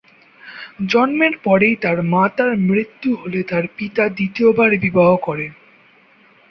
জন্মের 0.85 1.33
পরেই 1.43 1.75
তার 1.75 1.97
মাতার 2.13 2.51
মৃত্যু 2.67 3.09
হলে 3.15 3.39
তার 3.43 3.65
পিতা 3.77 4.03
দ্বিতীয়বার 4.09 4.71
বিবাহ 4.77 5.09
করেন। 5.17 5.51